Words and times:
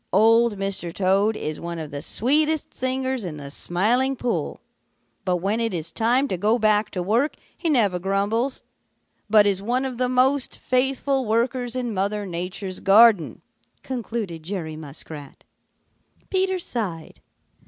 Old 0.13 0.57
Mr. 0.57 0.91
Toad 0.91 1.37
is 1.37 1.59
one 1.59 1.77
of 1.77 1.91
the 1.91 2.01
sweetest 2.01 2.73
singers 2.73 3.23
in 3.23 3.37
the 3.37 3.51
Smiling 3.51 4.15
Pool, 4.15 4.59
but 5.25 5.35
when 5.35 5.59
it 5.59 5.75
is 5.75 5.91
time 5.91 6.27
to 6.27 6.37
go 6.39 6.57
back 6.57 6.89
to 6.89 7.03
work 7.03 7.35
he 7.55 7.69
never 7.69 7.99
grumbles, 7.99 8.63
but 9.29 9.45
is 9.45 9.61
one 9.61 9.85
of 9.85 9.99
the 9.99 10.09
most 10.09 10.57
faithful 10.57 11.23
workers 11.27 11.75
in 11.75 11.93
Mother 11.93 12.25
Nature's 12.25 12.79
garden," 12.79 13.43
concluded 13.83 14.41
Jerry 14.41 14.75
Muskrat. 14.75 15.43
Peter 16.31 16.57
sighed. 16.57 17.19